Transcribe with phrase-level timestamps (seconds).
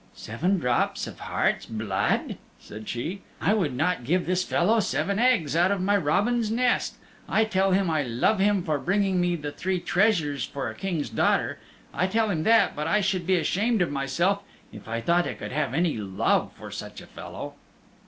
[0.15, 3.21] "Seven drops of heart's blood," said she.
[3.39, 6.95] "I would not give this fellow seven eggs out of my robin's nest.
[7.29, 11.11] I tell him I love him for bringing me the three treasures for a King's
[11.11, 11.59] daughter.
[11.93, 14.41] I tell him that, but I should be ashamed of myself
[14.73, 17.53] if I thought I could have any love for such a fellow."